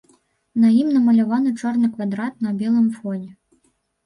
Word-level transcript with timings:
На 0.61 0.71
ім 0.77 0.87
намаляваны 0.95 1.53
чорны 1.61 1.91
квадрат 1.99 2.33
на 2.47 2.55
белым 2.63 2.89
фоне. 2.97 3.31